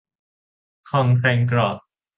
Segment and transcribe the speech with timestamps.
[0.89, 1.77] ครองแครงกรอบ